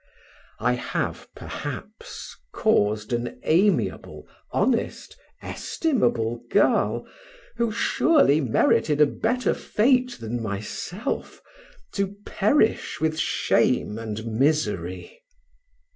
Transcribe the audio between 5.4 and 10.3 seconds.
estimable girl, who surely merited a better fate